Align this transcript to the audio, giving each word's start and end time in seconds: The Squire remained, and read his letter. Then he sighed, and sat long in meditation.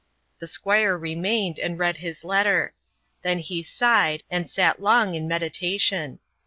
The 0.39 0.47
Squire 0.47 0.97
remained, 0.97 1.59
and 1.59 1.77
read 1.77 1.97
his 1.97 2.23
letter. 2.23 2.73
Then 3.21 3.37
he 3.37 3.61
sighed, 3.61 4.23
and 4.31 4.49
sat 4.49 4.81
long 4.81 5.13
in 5.13 5.27
meditation. 5.27 6.17